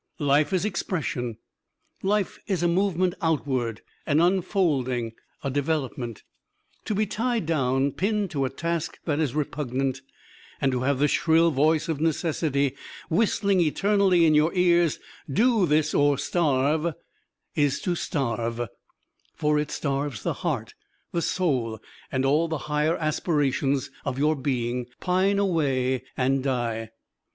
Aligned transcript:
Life 0.17 0.51
is 0.51 0.65
expression. 0.65 1.37
Life 2.01 2.39
is 2.47 2.63
a 2.63 2.67
movement 2.67 3.13
outward, 3.21 3.81
an 4.07 4.19
unfolding, 4.19 5.11
a 5.43 5.51
development. 5.51 6.23
To 6.85 6.95
be 6.95 7.05
tied 7.05 7.45
down, 7.45 7.91
pinned 7.91 8.31
to 8.31 8.45
a 8.45 8.49
task 8.49 8.97
that 9.05 9.19
is 9.19 9.35
repugnant, 9.35 10.01
and 10.59 10.71
to 10.71 10.79
have 10.81 10.97
the 10.97 11.07
shrill 11.07 11.51
voice 11.51 11.87
of 11.87 12.01
Necessity 12.01 12.75
whistling 13.11 13.59
eternally 13.59 14.25
in 14.25 14.33
your 14.33 14.51
ears, 14.55 14.97
"Do 15.31 15.67
this 15.67 15.93
or 15.93 16.17
starve," 16.17 16.95
is 17.53 17.79
to 17.81 17.93
starve; 17.93 18.69
for 19.35 19.59
it 19.59 19.69
starves 19.69 20.23
the 20.23 20.33
heart, 20.41 20.73
the 21.11 21.21
soul, 21.21 21.79
and 22.11 22.25
all 22.25 22.47
the 22.47 22.57
higher 22.71 22.97
aspirations 22.97 23.91
of 24.03 24.17
your 24.17 24.35
being 24.35 24.87
pine 24.99 25.37
away 25.37 26.01
and 26.17 26.41
die. 26.43 26.89